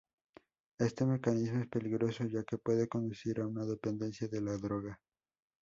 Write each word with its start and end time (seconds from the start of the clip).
Este 0.79 1.05
mecanismo 1.05 1.61
es 1.61 1.67
peligroso, 1.67 2.25
ya 2.25 2.43
que 2.43 2.57
puede 2.57 2.87
conducir 2.87 3.39
a 3.39 3.45
una 3.45 3.67
dependencia 3.67 4.27
de 4.27 4.41
la 4.41 4.57
droga. 4.57 4.99